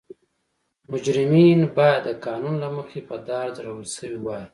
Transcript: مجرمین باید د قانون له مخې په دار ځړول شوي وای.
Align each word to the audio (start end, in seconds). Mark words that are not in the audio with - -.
مجرمین 0.91 1.59
باید 1.77 2.01
د 2.05 2.09
قانون 2.25 2.55
له 2.63 2.69
مخې 2.77 2.99
په 3.09 3.15
دار 3.27 3.47
ځړول 3.57 3.85
شوي 3.95 4.19
وای. 4.21 4.43